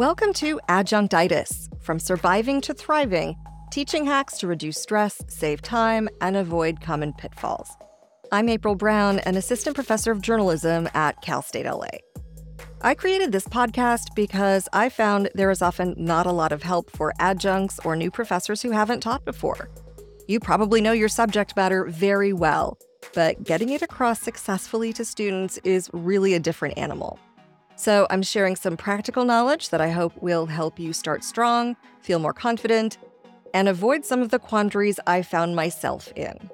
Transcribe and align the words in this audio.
Welcome 0.00 0.32
to 0.32 0.58
Adjunctitis 0.66 1.68
From 1.82 1.98
Surviving 1.98 2.62
to 2.62 2.72
Thriving 2.72 3.36
Teaching 3.70 4.06
Hacks 4.06 4.38
to 4.38 4.46
Reduce 4.46 4.80
Stress, 4.80 5.20
Save 5.28 5.60
Time, 5.60 6.08
and 6.22 6.38
Avoid 6.38 6.80
Common 6.80 7.12
Pitfalls. 7.12 7.68
I'm 8.32 8.48
April 8.48 8.74
Brown, 8.74 9.18
an 9.18 9.36
assistant 9.36 9.74
professor 9.74 10.10
of 10.10 10.22
journalism 10.22 10.88
at 10.94 11.20
Cal 11.20 11.42
State 11.42 11.66
LA. 11.66 11.98
I 12.80 12.94
created 12.94 13.30
this 13.30 13.46
podcast 13.46 14.14
because 14.14 14.70
I 14.72 14.88
found 14.88 15.28
there 15.34 15.50
is 15.50 15.60
often 15.60 15.94
not 15.98 16.24
a 16.24 16.32
lot 16.32 16.52
of 16.52 16.62
help 16.62 16.90
for 16.92 17.12
adjuncts 17.18 17.78
or 17.84 17.94
new 17.94 18.10
professors 18.10 18.62
who 18.62 18.70
haven't 18.70 19.00
taught 19.00 19.26
before. 19.26 19.68
You 20.26 20.40
probably 20.40 20.80
know 20.80 20.92
your 20.92 21.10
subject 21.10 21.54
matter 21.56 21.84
very 21.84 22.32
well, 22.32 22.78
but 23.14 23.44
getting 23.44 23.68
it 23.68 23.82
across 23.82 24.22
successfully 24.22 24.94
to 24.94 25.04
students 25.04 25.58
is 25.58 25.90
really 25.92 26.32
a 26.32 26.40
different 26.40 26.78
animal. 26.78 27.18
So, 27.80 28.06
I'm 28.10 28.22
sharing 28.22 28.56
some 28.56 28.76
practical 28.76 29.24
knowledge 29.24 29.70
that 29.70 29.80
I 29.80 29.88
hope 29.88 30.12
will 30.20 30.44
help 30.44 30.78
you 30.78 30.92
start 30.92 31.24
strong, 31.24 31.76
feel 32.02 32.18
more 32.18 32.34
confident, 32.34 32.98
and 33.54 33.70
avoid 33.70 34.04
some 34.04 34.20
of 34.20 34.28
the 34.28 34.38
quandaries 34.38 35.00
I 35.06 35.22
found 35.22 35.56
myself 35.56 36.12
in. 36.14 36.50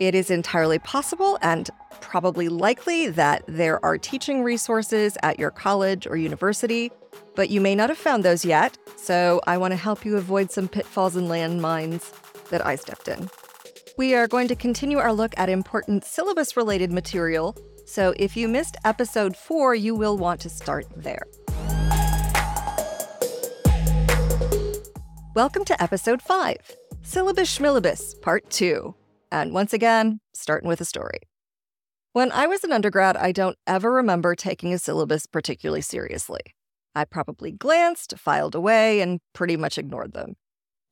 It 0.00 0.14
is 0.14 0.30
entirely 0.30 0.78
possible 0.78 1.38
and 1.40 1.70
probably 2.02 2.50
likely 2.50 3.08
that 3.08 3.42
there 3.48 3.82
are 3.82 3.96
teaching 3.96 4.42
resources 4.42 5.16
at 5.22 5.38
your 5.38 5.50
college 5.50 6.06
or 6.06 6.18
university, 6.18 6.92
but 7.34 7.48
you 7.48 7.62
may 7.62 7.74
not 7.74 7.88
have 7.88 7.96
found 7.96 8.22
those 8.22 8.44
yet. 8.44 8.76
So, 8.96 9.40
I 9.46 9.56
want 9.56 9.72
to 9.72 9.76
help 9.76 10.04
you 10.04 10.18
avoid 10.18 10.50
some 10.50 10.68
pitfalls 10.68 11.16
and 11.16 11.26
landmines 11.26 12.12
that 12.50 12.66
I 12.66 12.74
stepped 12.74 13.08
in. 13.08 13.30
We 13.96 14.14
are 14.14 14.28
going 14.28 14.48
to 14.48 14.56
continue 14.56 14.98
our 14.98 15.14
look 15.14 15.32
at 15.38 15.48
important 15.48 16.04
syllabus 16.04 16.54
related 16.54 16.92
material 16.92 17.56
so 17.90 18.14
if 18.16 18.36
you 18.36 18.46
missed 18.46 18.76
episode 18.84 19.36
four, 19.36 19.74
you 19.74 19.96
will 19.96 20.16
want 20.16 20.40
to 20.40 20.48
start 20.48 20.86
there. 20.96 21.24
Welcome 25.34 25.64
to 25.64 25.82
episode 25.82 26.22
five 26.22 26.76
Syllabus 27.02 27.58
Schmillibus, 27.58 28.20
part 28.22 28.48
two. 28.48 28.94
And 29.32 29.52
once 29.52 29.72
again, 29.72 30.20
starting 30.34 30.68
with 30.68 30.80
a 30.80 30.84
story. 30.84 31.18
When 32.12 32.30
I 32.30 32.46
was 32.46 32.62
an 32.62 32.70
undergrad, 32.70 33.16
I 33.16 33.32
don't 33.32 33.56
ever 33.66 33.90
remember 33.92 34.36
taking 34.36 34.72
a 34.72 34.78
syllabus 34.78 35.26
particularly 35.26 35.80
seriously. 35.80 36.40
I 36.94 37.04
probably 37.04 37.50
glanced, 37.50 38.18
filed 38.18 38.54
away, 38.54 39.00
and 39.00 39.18
pretty 39.32 39.56
much 39.56 39.78
ignored 39.78 40.12
them. 40.12 40.34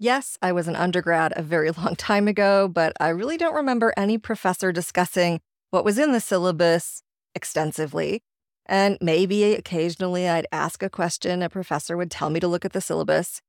Yes, 0.01 0.37
I 0.43 0.51
was 0.51 0.67
an 0.67 0.77
undergrad 0.77 1.33
a 1.37 1.43
very 1.43 1.71
long 1.79 1.95
time 1.95 2.27
ago, 2.27 2.67
but 2.67 2.93
I 2.99 3.11
really 3.11 3.37
don't 3.37 3.55
remember 3.55 3.93
any 3.97 4.19
professor 4.19 4.73
discussing 4.73 5.41
what 5.71 5.85
was 5.85 5.99
in 5.99 6.13
the 6.13 6.21
syllabus 6.21 7.03
extensively. 7.35 8.23
And 8.67 8.99
maybe 9.01 9.55
occasionally 9.55 10.29
I'd 10.29 10.47
ask 10.53 10.83
a 10.83 10.91
question, 10.91 11.43
a 11.43 11.49
professor 11.49 11.97
would 11.97 12.11
tell 12.11 12.31
me 12.31 12.41
to 12.41 12.49
look 12.49 12.65
at 12.65 12.73
the 12.73 12.81
syllabus. 12.81 13.41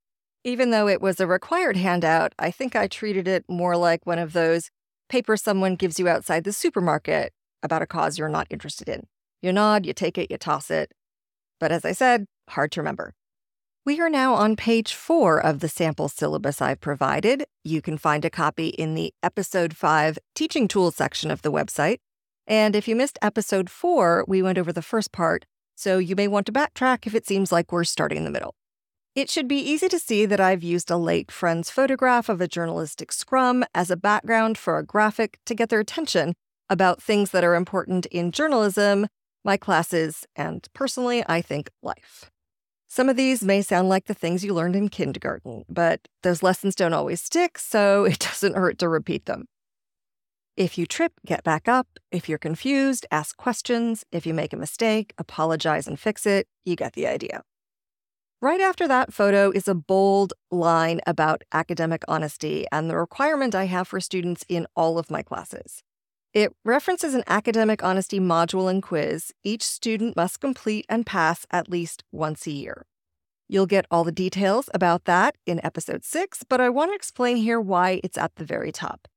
Even 0.43 0.71
though 0.71 0.87
it 0.87 1.01
was 1.01 1.19
a 1.19 1.27
required 1.27 1.75
handout, 1.75 2.33
I 2.39 2.51
think 2.51 2.75
I 2.75 2.87
treated 2.87 3.27
it 3.27 3.43
more 3.49 3.75
like 3.75 4.05
one 4.05 4.19
of 4.19 4.33
those 4.33 4.69
papers 5.09 5.41
someone 5.41 5.75
gives 5.75 5.99
you 5.99 6.07
outside 6.07 6.45
the 6.45 6.53
supermarket 6.53 7.33
about 7.61 7.81
a 7.81 7.87
cause 7.87 8.17
you're 8.17 8.29
not 8.29 8.47
interested 8.49 8.87
in. 8.87 9.07
You 9.41 9.51
nod, 9.51 9.85
you 9.85 9.93
take 9.93 10.17
it, 10.17 10.31
you 10.31 10.37
toss 10.37 10.71
it. 10.71 10.93
But 11.59 11.71
as 11.71 11.83
I 11.83 11.91
said, 11.91 12.25
hard 12.49 12.71
to 12.73 12.81
remember. 12.81 13.13
We 13.85 13.99
are 13.99 14.09
now 14.09 14.35
on 14.35 14.55
page 14.55 14.93
four 14.93 15.39
of 15.39 15.59
the 15.59 15.67
sample 15.67 16.09
syllabus 16.09 16.61
I've 16.61 16.79
provided. 16.79 17.45
You 17.63 17.81
can 17.81 17.97
find 17.97 18.23
a 18.23 18.29
copy 18.29 18.67
in 18.67 18.93
the 18.93 19.13
episode 19.23 19.75
five 19.75 20.19
teaching 20.35 20.67
tools 20.67 20.95
section 20.95 21.31
of 21.31 21.41
the 21.41 21.51
website. 21.51 21.97
And 22.49 22.75
if 22.75 22.87
you 22.87 22.95
missed 22.95 23.19
episode 23.21 23.69
four, 23.69 24.25
we 24.27 24.41
went 24.41 24.57
over 24.57 24.73
the 24.73 24.81
first 24.81 25.11
part, 25.11 25.45
so 25.75 25.99
you 25.99 26.15
may 26.15 26.27
want 26.27 26.47
to 26.47 26.51
backtrack 26.51 27.05
if 27.05 27.13
it 27.13 27.27
seems 27.27 27.51
like 27.51 27.71
we're 27.71 27.83
starting 27.83 28.17
in 28.17 28.23
the 28.23 28.31
middle. 28.31 28.55
It 29.13 29.29
should 29.29 29.47
be 29.47 29.59
easy 29.59 29.87
to 29.87 29.99
see 29.99 30.25
that 30.25 30.39
I've 30.39 30.63
used 30.63 30.89
a 30.89 30.97
late 30.97 31.31
friend's 31.31 31.69
photograph 31.69 32.27
of 32.27 32.41
a 32.41 32.47
journalistic 32.47 33.11
scrum 33.11 33.63
as 33.75 33.91
a 33.91 33.95
background 33.95 34.57
for 34.57 34.79
a 34.79 34.83
graphic 34.83 35.37
to 35.45 35.53
get 35.53 35.69
their 35.69 35.79
attention 35.79 36.33
about 36.71 37.01
things 37.01 37.29
that 37.31 37.43
are 37.43 37.53
important 37.53 38.07
in 38.07 38.31
journalism, 38.31 39.07
my 39.43 39.55
classes, 39.55 40.25
and 40.35 40.67
personally, 40.73 41.23
I 41.27 41.41
think 41.41 41.69
life. 41.83 42.31
Some 42.87 43.09
of 43.09 43.15
these 43.15 43.43
may 43.43 43.61
sound 43.61 43.89
like 43.89 44.05
the 44.05 44.15
things 44.15 44.43
you 44.43 44.55
learned 44.55 44.75
in 44.75 44.89
kindergarten, 44.89 45.65
but 45.69 46.07
those 46.23 46.41
lessons 46.41 46.73
don't 46.73 46.93
always 46.93 47.21
stick, 47.21 47.59
so 47.59 48.05
it 48.05 48.17
doesn't 48.17 48.55
hurt 48.55 48.79
to 48.79 48.89
repeat 48.89 49.27
them. 49.27 49.45
If 50.59 50.77
you 50.77 50.85
trip, 50.85 51.13
get 51.25 51.45
back 51.45 51.69
up. 51.69 51.87
If 52.11 52.27
you're 52.27 52.37
confused, 52.37 53.05
ask 53.11 53.37
questions. 53.37 54.03
If 54.11 54.25
you 54.25 54.33
make 54.33 54.51
a 54.51 54.57
mistake, 54.57 55.13
apologize 55.17 55.87
and 55.87 55.97
fix 55.97 56.25
it. 56.25 56.47
You 56.65 56.75
get 56.75 56.95
the 56.95 57.07
idea. 57.07 57.43
Right 58.41 58.59
after 58.59 58.85
that 58.85 59.13
photo 59.13 59.51
is 59.51 59.69
a 59.69 59.73
bold 59.73 60.33
line 60.51 60.99
about 61.07 61.43
academic 61.53 62.03
honesty 62.09 62.65
and 62.73 62.89
the 62.89 62.97
requirement 62.97 63.55
I 63.55 63.67
have 63.67 63.87
for 63.87 64.01
students 64.01 64.43
in 64.49 64.67
all 64.75 64.99
of 64.99 65.09
my 65.09 65.21
classes. 65.21 65.81
It 66.33 66.51
references 66.65 67.13
an 67.13 67.23
academic 67.25 67.81
honesty 67.81 68.19
module 68.19 68.69
and 68.69 68.83
quiz 68.83 69.31
each 69.45 69.63
student 69.63 70.17
must 70.17 70.41
complete 70.41 70.85
and 70.89 71.05
pass 71.05 71.45
at 71.51 71.69
least 71.69 72.03
once 72.11 72.45
a 72.47 72.51
year. 72.51 72.85
You'll 73.47 73.65
get 73.65 73.85
all 73.89 74.03
the 74.03 74.11
details 74.11 74.69
about 74.73 75.05
that 75.05 75.37
in 75.45 75.63
episode 75.63 76.03
six, 76.03 76.43
but 76.43 76.59
I 76.59 76.67
want 76.67 76.91
to 76.91 76.95
explain 76.95 77.37
here 77.37 77.61
why 77.61 78.01
it's 78.03 78.17
at 78.17 78.35
the 78.35 78.43
very 78.43 78.73
top. 78.73 79.07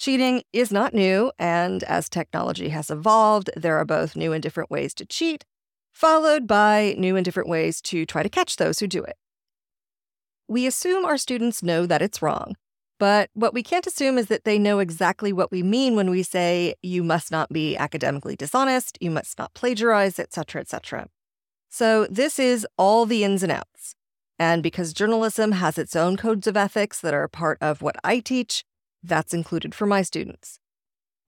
Cheating 0.00 0.44
is 0.54 0.72
not 0.72 0.94
new, 0.94 1.30
and 1.38 1.84
as 1.84 2.08
technology 2.08 2.70
has 2.70 2.88
evolved, 2.88 3.50
there 3.54 3.76
are 3.76 3.84
both 3.84 4.16
new 4.16 4.32
and 4.32 4.42
different 4.42 4.70
ways 4.70 4.94
to 4.94 5.04
cheat, 5.04 5.44
followed 5.92 6.46
by 6.46 6.94
new 6.96 7.16
and 7.16 7.24
different 7.24 7.50
ways 7.50 7.82
to 7.82 8.06
try 8.06 8.22
to 8.22 8.30
catch 8.30 8.56
those 8.56 8.78
who 8.78 8.86
do 8.86 9.02
it. 9.04 9.18
We 10.48 10.66
assume 10.66 11.04
our 11.04 11.18
students 11.18 11.62
know 11.62 11.84
that 11.84 12.00
it's 12.00 12.22
wrong, 12.22 12.56
but 12.98 13.28
what 13.34 13.52
we 13.52 13.62
can't 13.62 13.86
assume 13.86 14.16
is 14.16 14.28
that 14.28 14.44
they 14.44 14.58
know 14.58 14.78
exactly 14.78 15.34
what 15.34 15.52
we 15.52 15.62
mean 15.62 15.96
when 15.96 16.08
we 16.08 16.22
say 16.22 16.76
you 16.80 17.02
must 17.02 17.30
not 17.30 17.50
be 17.50 17.76
academically 17.76 18.36
dishonest, 18.36 18.96
you 19.02 19.10
must 19.10 19.38
not 19.38 19.52
plagiarize, 19.52 20.18
etc., 20.18 20.62
etc. 20.62 21.08
So 21.68 22.06
this 22.06 22.38
is 22.38 22.66
all 22.78 23.04
the 23.04 23.22
ins 23.22 23.42
and 23.42 23.52
outs. 23.52 23.96
And 24.38 24.62
because 24.62 24.94
journalism 24.94 25.52
has 25.52 25.76
its 25.76 25.94
own 25.94 26.16
codes 26.16 26.46
of 26.46 26.56
ethics 26.56 27.02
that 27.02 27.12
are 27.12 27.28
part 27.28 27.58
of 27.60 27.82
what 27.82 27.96
I 28.02 28.20
teach, 28.20 28.64
that's 29.02 29.34
included 29.34 29.74
for 29.74 29.86
my 29.86 30.02
students. 30.02 30.58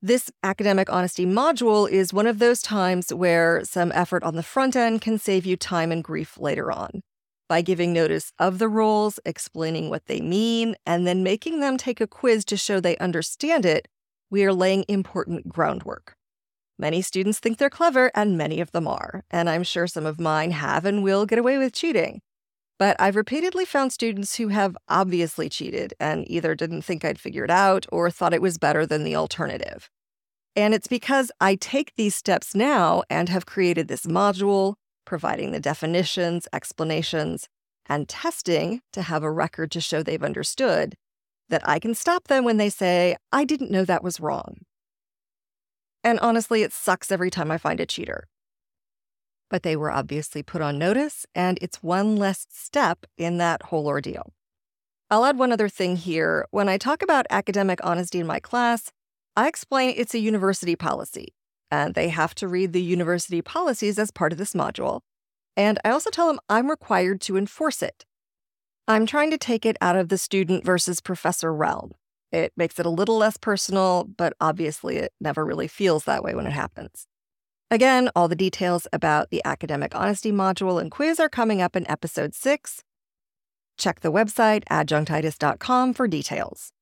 This 0.00 0.30
academic 0.42 0.90
honesty 0.90 1.24
module 1.24 1.88
is 1.88 2.12
one 2.12 2.26
of 2.26 2.40
those 2.40 2.60
times 2.60 3.14
where 3.14 3.64
some 3.64 3.92
effort 3.94 4.24
on 4.24 4.34
the 4.34 4.42
front 4.42 4.74
end 4.74 5.00
can 5.00 5.16
save 5.18 5.46
you 5.46 5.56
time 5.56 5.92
and 5.92 6.02
grief 6.02 6.38
later 6.38 6.72
on 6.72 7.02
by 7.48 7.60
giving 7.60 7.92
notice 7.92 8.32
of 8.38 8.58
the 8.58 8.68
rules, 8.68 9.20
explaining 9.24 9.90
what 9.90 10.06
they 10.06 10.20
mean, 10.20 10.74
and 10.86 11.06
then 11.06 11.22
making 11.22 11.60
them 11.60 11.76
take 11.76 12.00
a 12.00 12.06
quiz 12.06 12.44
to 12.46 12.56
show 12.56 12.80
they 12.80 12.96
understand 12.96 13.66
it. 13.66 13.86
We 14.30 14.42
are 14.44 14.52
laying 14.52 14.84
important 14.88 15.48
groundwork. 15.48 16.14
Many 16.78 17.02
students 17.02 17.38
think 17.38 17.58
they're 17.58 17.70
clever, 17.70 18.10
and 18.14 18.38
many 18.38 18.60
of 18.60 18.72
them 18.72 18.88
are, 18.88 19.22
and 19.30 19.48
I'm 19.50 19.62
sure 19.62 19.86
some 19.86 20.06
of 20.06 20.18
mine 20.18 20.50
have 20.50 20.84
and 20.84 21.04
will 21.04 21.26
get 21.26 21.38
away 21.38 21.58
with 21.58 21.74
cheating. 21.74 22.22
But 22.82 23.00
I've 23.00 23.14
repeatedly 23.14 23.64
found 23.64 23.92
students 23.92 24.34
who 24.34 24.48
have 24.48 24.76
obviously 24.88 25.48
cheated 25.48 25.94
and 26.00 26.28
either 26.28 26.56
didn't 26.56 26.82
think 26.82 27.04
I'd 27.04 27.20
figured 27.20 27.48
out 27.48 27.86
or 27.92 28.10
thought 28.10 28.34
it 28.34 28.42
was 28.42 28.58
better 28.58 28.84
than 28.84 29.04
the 29.04 29.14
alternative. 29.14 29.88
And 30.56 30.74
it's 30.74 30.88
because 30.88 31.30
I 31.40 31.54
take 31.54 31.94
these 31.94 32.16
steps 32.16 32.56
now 32.56 33.04
and 33.08 33.28
have 33.28 33.46
created 33.46 33.86
this 33.86 34.04
module, 34.04 34.74
providing 35.04 35.52
the 35.52 35.60
definitions, 35.60 36.48
explanations, 36.52 37.46
and 37.86 38.08
testing 38.08 38.80
to 38.94 39.02
have 39.02 39.22
a 39.22 39.30
record 39.30 39.70
to 39.70 39.80
show 39.80 40.02
they've 40.02 40.20
understood, 40.20 40.96
that 41.50 41.62
I 41.64 41.78
can 41.78 41.94
stop 41.94 42.26
them 42.26 42.42
when 42.42 42.56
they 42.56 42.68
say, 42.68 43.14
I 43.30 43.44
didn't 43.44 43.70
know 43.70 43.84
that 43.84 44.02
was 44.02 44.18
wrong. 44.18 44.56
And 46.02 46.18
honestly, 46.18 46.64
it 46.64 46.72
sucks 46.72 47.12
every 47.12 47.30
time 47.30 47.52
I 47.52 47.58
find 47.58 47.78
a 47.78 47.86
cheater 47.86 48.26
but 49.52 49.62
they 49.64 49.76
were 49.76 49.90
obviously 49.90 50.42
put 50.42 50.62
on 50.62 50.78
notice, 50.78 51.26
and 51.34 51.58
it's 51.60 51.82
one 51.82 52.16
less 52.16 52.46
step 52.48 53.04
in 53.18 53.36
that 53.36 53.64
whole 53.64 53.86
ordeal. 53.86 54.32
I'll 55.10 55.26
add 55.26 55.38
one 55.38 55.52
other 55.52 55.68
thing 55.68 55.96
here. 55.96 56.46
When 56.52 56.70
I 56.70 56.78
talk 56.78 57.02
about 57.02 57.26
academic 57.28 57.78
honesty 57.84 58.18
in 58.18 58.26
my 58.26 58.40
class, 58.40 58.90
I 59.36 59.48
explain 59.48 59.92
it's 59.94 60.14
a 60.14 60.20
university 60.20 60.74
policy, 60.74 61.34
and 61.70 61.94
they 61.94 62.08
have 62.08 62.34
to 62.36 62.48
read 62.48 62.72
the 62.72 62.80
university 62.80 63.42
policies 63.42 63.98
as 63.98 64.10
part 64.10 64.32
of 64.32 64.38
this 64.38 64.54
module. 64.54 65.00
And 65.54 65.78
I 65.84 65.90
also 65.90 66.08
tell 66.08 66.28
them 66.28 66.40
I'm 66.48 66.70
required 66.70 67.20
to 67.22 67.36
enforce 67.36 67.82
it. 67.82 68.06
I'm 68.88 69.04
trying 69.04 69.30
to 69.32 69.38
take 69.38 69.66
it 69.66 69.76
out 69.82 69.96
of 69.96 70.08
the 70.08 70.16
student 70.16 70.64
versus 70.64 71.02
professor 71.02 71.52
realm. 71.52 71.92
It 72.32 72.54
makes 72.56 72.80
it 72.80 72.86
a 72.86 72.90
little 72.90 73.18
less 73.18 73.36
personal, 73.36 74.04
but 74.04 74.32
obviously 74.40 74.96
it 74.96 75.12
never 75.20 75.44
really 75.44 75.68
feels 75.68 76.04
that 76.04 76.24
way 76.24 76.34
when 76.34 76.46
it 76.46 76.52
happens. 76.52 77.06
Again, 77.72 78.10
all 78.14 78.28
the 78.28 78.36
details 78.36 78.86
about 78.92 79.30
the 79.30 79.40
academic 79.46 79.94
honesty 79.94 80.30
module 80.30 80.78
and 80.78 80.90
quiz 80.90 81.18
are 81.18 81.30
coming 81.30 81.62
up 81.62 81.74
in 81.74 81.90
episode 81.90 82.34
6. 82.34 82.84
Check 83.78 84.00
the 84.00 84.12
website 84.12 84.62
adjunctitis.com 84.70 85.94
for 85.94 86.06
details. 86.06 86.72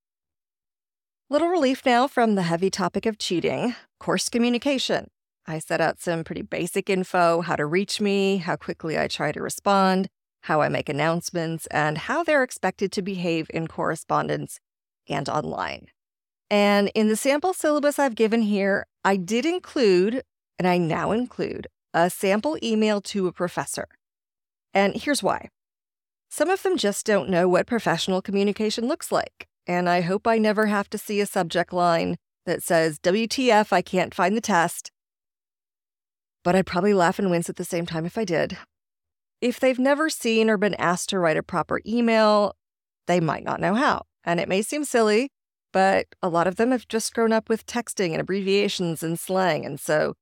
Little 1.29 1.47
relief 1.47 1.87
now 1.87 2.09
from 2.09 2.35
the 2.35 2.43
heavy 2.43 2.71
topic 2.71 3.07
of 3.07 3.19
cheating 3.19 3.77
course 4.01 4.29
communication. 4.29 5.07
I 5.47 5.61
set 5.61 5.81
out 5.81 6.01
some 6.01 6.25
pretty 6.25 6.43
basic 6.43 6.91
info 6.91 7.43
how 7.43 7.55
to 7.55 7.67
reach 7.67 8.01
me, 8.01 8.39
how 8.39 8.57
quickly 8.57 8.99
I 8.99 9.07
try 9.07 9.31
to 9.31 9.41
respond, 9.41 10.09
how 10.41 10.61
I 10.61 10.69
make 10.69 10.89
announcements, 10.89 11.69
and 11.69 11.99
how 11.99 12.25
they're 12.25 12.43
expected 12.43 12.91
to 12.91 13.03
behave 13.03 13.49
in 13.55 13.69
correspondence 13.69 14.59
and 15.09 15.29
online. 15.29 15.87
And 16.51 16.91
in 16.97 17.07
the 17.07 17.15
sample 17.15 17.53
syllabus 17.53 18.01
I've 18.01 18.17
given 18.17 18.43
here, 18.43 18.87
I 19.05 19.17
did 19.17 19.47
include, 19.47 20.25
and 20.61 20.69
I 20.69 20.77
now 20.77 21.11
include, 21.13 21.69
a 21.95 22.11
sample 22.11 22.59
email 22.63 23.01
to 23.01 23.27
a 23.27 23.33
professor. 23.33 23.89
And 24.75 24.95
here's 24.95 25.23
why 25.23 25.49
some 26.29 26.51
of 26.51 26.63
them 26.63 26.77
just 26.77 27.07
don't 27.07 27.31
know 27.31 27.49
what 27.49 27.67
professional 27.67 28.21
communication 28.21 28.87
looks 28.87 29.11
like. 29.11 29.49
And 29.67 29.89
I 29.89 30.03
hope 30.03 30.27
I 30.27 30.37
never 30.37 30.67
have 30.67 30.91
to 30.91 30.99
see 30.99 31.19
a 31.19 31.25
subject 31.25 31.73
line 31.73 32.17
that 32.45 32.63
says, 32.63 32.99
WTF, 32.99 33.73
I 33.73 33.81
can't 33.81 34.15
find 34.15 34.37
the 34.37 34.43
test. 34.43 34.91
But 36.45 36.55
I'd 36.55 36.67
probably 36.67 36.93
laugh 36.93 37.19
and 37.19 37.31
wince 37.31 37.49
at 37.49 37.57
the 37.57 37.65
same 37.65 37.87
time 37.87 38.05
if 38.05 38.19
I 38.19 38.27
did. 38.27 38.59
If 39.41 39.61
they've 39.61 39.79
never 39.79 40.11
seen 40.11 40.51
or 40.51 40.59
been 40.59 40.75
asked 40.75 41.09
to 41.09 41.19
write 41.19 41.39
a 41.39 41.43
proper 41.43 41.81
email, 41.87 42.55
they 43.07 43.19
might 43.19 43.45
not 43.45 43.61
know 43.61 43.75
how. 43.75 44.03
And 44.25 44.39
it 44.39 44.49
may 44.49 44.61
seem 44.61 44.85
silly, 44.85 45.31
but 45.73 46.05
a 46.21 46.29
lot 46.29 46.47
of 46.47 46.57
them 46.57 46.71
have 46.71 46.87
just 46.87 47.15
grown 47.15 47.33
up 47.33 47.49
with 47.49 47.65
texting 47.65 48.13
and 48.13 48.21
abbreviations 48.21 49.03
and 49.03 49.19
slang. 49.19 49.65
And 49.65 49.81
so 49.81 50.13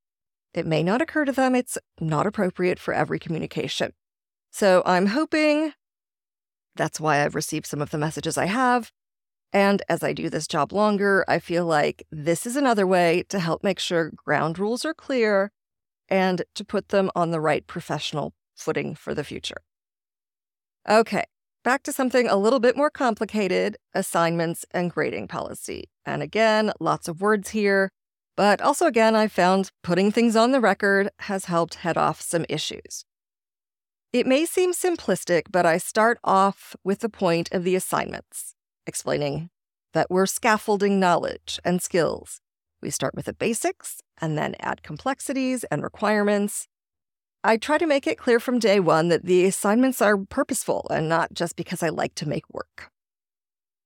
it 0.59 0.67
may 0.67 0.83
not 0.83 1.01
occur 1.01 1.25
to 1.25 1.33
them 1.33 1.55
it's 1.55 1.79
not 2.01 2.27
appropriate 2.27 2.79
for 2.79 2.93
every 2.93 3.19
communication. 3.19 3.93
So 4.51 4.83
I'm 4.85 5.07
hoping 5.07 5.73
that's 6.77 7.01
why 7.01 7.25
I've 7.25 7.35
received 7.35 7.67
some 7.67 7.83
of 7.83 7.91
the 7.91 7.99
messages 7.99 8.39
I 8.39 8.47
have. 8.47 8.93
And 9.53 9.83
as 9.89 10.03
I 10.03 10.13
do 10.13 10.29
this 10.29 10.47
job 10.47 10.73
longer, 10.73 11.25
I 11.27 11.39
feel 11.39 11.65
like 11.65 12.07
this 12.11 12.47
is 12.47 12.57
another 12.57 12.87
way 12.87 13.25
to 13.31 13.39
help 13.39 13.65
make 13.65 13.79
sure 13.79 14.13
ground 14.15 14.59
rules 14.59 14.85
are 14.85 14.95
clear 14.95 15.51
and 16.09 16.43
to 16.55 16.65
put 16.65 16.89
them 16.89 17.11
on 17.15 17.31
the 17.31 17.41
right 17.41 17.67
professional 17.67 18.35
footing 18.55 18.95
for 18.95 19.15
the 19.15 19.25
future. 19.25 19.63
Okay, 20.89 21.25
back 21.65 21.83
to 21.85 21.93
something 21.93 22.29
a 22.29 22.37
little 22.37 22.61
bit 22.61 22.77
more 22.77 22.91
complicated 22.91 23.77
assignments 23.95 24.65
and 24.71 24.91
grading 24.91 25.29
policy. 25.29 25.85
And 26.05 26.23
again, 26.23 26.73
lots 26.81 27.09
of 27.09 27.21
words 27.21 27.51
here, 27.51 27.91
but 28.38 28.61
also 28.61 28.87
again, 28.87 29.17
I 29.17 29.26
found 29.26 29.73
putting 29.82 30.12
things 30.12 30.37
on 30.37 30.52
the 30.52 30.61
record 30.61 31.11
has 31.23 31.46
helped 31.46 31.82
head 31.82 31.96
off 31.96 32.20
some 32.20 32.46
issues. 32.49 33.05
It 34.12 34.29
may 34.29 34.46
seem 34.46 34.73
simplistic, 34.73 35.46
but 35.50 35.67
I 35.67 35.79
start 35.79 36.20
off 36.23 36.76
with 36.85 37.00
the 37.00 37.08
point 37.08 37.49
of 37.50 37.64
the 37.64 37.75
assignments, 37.75 38.55
explaining 38.87 39.50
that 39.93 40.08
we're 40.08 40.26
scaffolding 40.26 41.00
knowledge 41.00 41.58
and 41.64 41.82
skills. 41.82 42.40
We 42.81 42.90
start 42.90 43.17
with 43.17 43.25
the 43.26 43.32
basics 43.32 44.02
and 44.20 44.38
then 44.38 44.55
add 44.61 44.85
complexities 44.85 45.64
and 45.64 45.82
requirements. 45.82 46.69
I 47.43 47.56
try 47.56 47.76
to 47.76 47.88
make 47.88 48.06
it 48.06 48.19
clear 48.19 48.38
from 48.38 48.61
day 48.61 48.79
one 48.79 49.08
that 49.08 49.25
the 49.25 49.46
assignments 49.46 50.00
are 50.00 50.17
purposeful 50.17 50.87
and 50.93 51.08
not 51.08 51.35
just 51.35 51.56
because 51.56 51.82
I 51.82 51.88
like 51.88 52.14
to 52.14 52.29
make 52.29 52.49
work. 52.52 52.93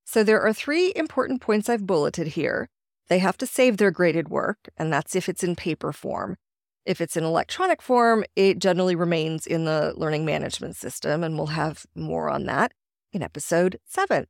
So 0.05 0.23
there 0.23 0.43
are 0.43 0.53
three 0.53 0.93
important 0.95 1.41
points 1.41 1.71
I've 1.71 1.87
bulleted 1.87 2.27
here. 2.27 2.69
They 3.09 3.19
have 3.19 3.37
to 3.39 3.47
save 3.47 3.77
their 3.77 3.91
graded 3.91 4.29
work, 4.29 4.71
and 4.77 4.93
that's 4.93 5.15
if 5.15 5.29
it's 5.29 5.45
in 5.45 5.57
paper 5.57 5.93
form. 5.93 6.37
If 6.85 7.01
it's 7.01 7.17
in 7.17 7.25
electronic 7.25 7.81
form, 7.81 8.25
it 8.35 8.59
generally 8.59 8.95
remains 8.95 9.47
in 9.47 9.65
the 9.65 9.93
learning 9.97 10.25
management 10.25 10.77
system, 10.77 11.23
and 11.23 11.37
we'll 11.37 11.47
have 11.49 11.87
more 11.95 12.29
on 12.29 12.47
that 12.47 12.73
in 13.13 13.23
episode 13.23 13.79
seven. 13.85 14.27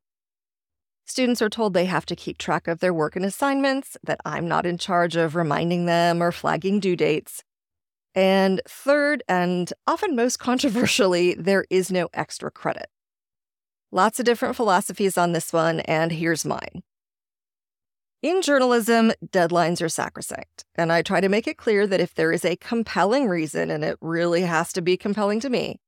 Students 1.04 1.42
are 1.42 1.48
told 1.48 1.74
they 1.74 1.86
have 1.86 2.06
to 2.06 2.16
keep 2.16 2.38
track 2.38 2.68
of 2.68 2.80
their 2.80 2.94
work 2.94 3.16
and 3.16 3.24
assignments, 3.24 3.96
that 4.04 4.20
I'm 4.24 4.46
not 4.46 4.66
in 4.66 4.78
charge 4.78 5.16
of 5.16 5.34
reminding 5.34 5.86
them 5.86 6.22
or 6.22 6.30
flagging 6.30 6.80
due 6.80 6.96
dates. 6.96 7.42
And 8.14 8.60
third, 8.68 9.22
and 9.28 9.72
often 9.86 10.14
most 10.14 10.38
controversially, 10.38 11.34
there 11.34 11.64
is 11.70 11.90
no 11.90 12.08
extra 12.12 12.50
credit. 12.50 12.88
Lots 13.90 14.18
of 14.18 14.26
different 14.26 14.56
philosophies 14.56 15.18
on 15.18 15.32
this 15.32 15.52
one, 15.52 15.80
and 15.80 16.12
here's 16.12 16.44
mine. 16.44 16.82
In 18.22 18.40
journalism, 18.40 19.10
deadlines 19.26 19.82
are 19.82 19.88
sacrosanct, 19.88 20.64
and 20.76 20.92
I 20.92 21.02
try 21.02 21.20
to 21.20 21.28
make 21.28 21.48
it 21.48 21.56
clear 21.56 21.88
that 21.88 22.00
if 22.00 22.14
there 22.14 22.30
is 22.30 22.44
a 22.44 22.54
compelling 22.54 23.26
reason, 23.26 23.68
and 23.68 23.82
it 23.82 23.98
really 24.00 24.42
has 24.42 24.72
to 24.74 24.80
be 24.80 24.96
compelling 24.96 25.40
to 25.40 25.50
me, 25.50 25.80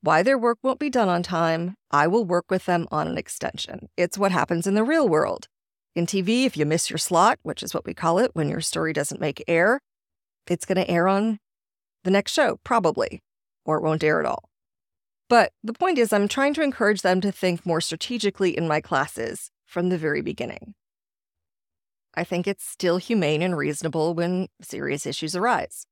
why 0.00 0.24
their 0.24 0.36
work 0.36 0.58
won't 0.64 0.80
be 0.80 0.90
done 0.90 1.08
on 1.08 1.22
time, 1.22 1.76
I 1.92 2.08
will 2.08 2.24
work 2.24 2.46
with 2.50 2.66
them 2.66 2.88
on 2.90 3.06
an 3.06 3.16
extension. 3.16 3.88
It's 3.96 4.18
what 4.18 4.32
happens 4.32 4.66
in 4.66 4.74
the 4.74 4.82
real 4.82 5.08
world. 5.08 5.46
In 5.94 6.06
TV, 6.06 6.44
if 6.44 6.56
you 6.56 6.66
miss 6.66 6.90
your 6.90 6.98
slot, 6.98 7.38
which 7.44 7.62
is 7.62 7.72
what 7.72 7.86
we 7.86 7.94
call 7.94 8.18
it 8.18 8.32
when 8.34 8.48
your 8.48 8.60
story 8.60 8.92
doesn't 8.92 9.20
make 9.20 9.44
air, 9.46 9.78
it's 10.48 10.64
going 10.64 10.84
to 10.84 10.90
air 10.90 11.06
on 11.06 11.38
the 12.02 12.10
next 12.10 12.32
show, 12.32 12.58
probably, 12.64 13.22
or 13.64 13.76
it 13.76 13.84
won't 13.84 14.02
air 14.02 14.18
at 14.18 14.26
all. 14.26 14.48
But 15.28 15.52
the 15.62 15.72
point 15.72 15.98
is, 15.98 16.12
I'm 16.12 16.26
trying 16.26 16.54
to 16.54 16.62
encourage 16.62 17.02
them 17.02 17.20
to 17.20 17.30
think 17.30 17.64
more 17.64 17.80
strategically 17.80 18.56
in 18.56 18.66
my 18.66 18.80
classes 18.80 19.52
from 19.64 19.88
the 19.88 19.98
very 19.98 20.20
beginning. 20.20 20.74
I 22.16 22.24
think 22.24 22.46
it's 22.46 22.64
still 22.64 22.96
humane 22.96 23.42
and 23.42 23.56
reasonable 23.56 24.14
when 24.14 24.48
serious 24.62 25.06
issues 25.06 25.36
arise. 25.36 25.86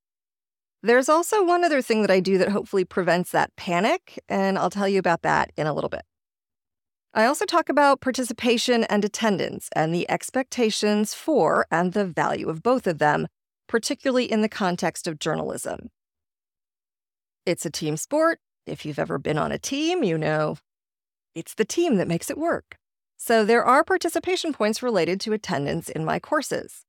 There's 0.83 1.09
also 1.09 1.45
one 1.45 1.65
other 1.65 1.83
thing 1.83 2.03
that 2.03 2.11
I 2.11 2.21
do 2.21 2.39
that 2.39 2.51
hopefully 2.51 2.85
prevents 2.85 3.31
that 3.31 3.55
panic, 3.57 4.19
and 4.29 4.59
I'll 4.59 4.71
tell 4.71 4.89
you 4.89 4.99
about 4.99 5.23
that 5.23 5.51
in 5.57 5.67
a 5.67 5.73
little 5.73 5.91
bit. 5.91 6.03
I 7.15 7.27
also 7.27 7.45
talk 7.45 7.69
about 7.69 8.01
participation 8.01 8.85
and 8.85 9.05
attendance 9.05 9.69
and 9.77 9.95
the 9.95 10.11
expectations 10.11 11.15
for 11.15 11.67
and 11.71 11.93
the 11.93 12.05
value 12.05 12.49
of 12.49 12.63
both 12.63 12.87
of 12.87 12.99
them, 12.99 13.29
particularly 13.69 14.31
in 14.31 14.43
the 14.43 14.49
context 14.49 15.07
of 15.07 15.19
journalism. 15.19 15.91
It's 17.47 17.65
a 17.65 17.71
team 17.71 17.97
sport. 17.97 18.41
If 18.67 18.85
you've 18.85 18.99
ever 18.99 19.19
been 19.19 19.39
on 19.39 19.53
a 19.53 19.59
team, 19.59 20.03
you 20.03 20.19
know 20.19 20.57
it's 21.35 21.55
the 21.55 21.65
team 21.65 21.97
that 21.97 22.09
makes 22.09 22.31
it 22.31 22.39
work. 22.39 22.77
So 23.27 23.43
there 23.43 23.65
are 23.65 23.83
participation 23.83 24.53
points 24.53 24.83
related 24.83 25.19
to 25.23 25.33
attendance 25.33 25.89
in 25.89 26.05
my 26.05 26.19
courses. 26.21 26.85